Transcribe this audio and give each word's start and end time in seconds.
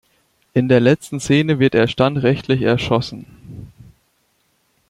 In 0.55 0.67
der 0.67 0.79
letzten 0.79 1.19
Szene 1.19 1.59
wird 1.59 1.75
er 1.75 1.87
standrechtlich 1.87 2.63
erschossen. 2.63 3.71